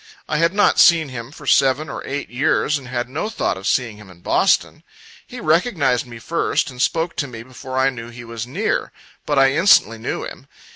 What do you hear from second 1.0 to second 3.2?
him for seven or eight years, and had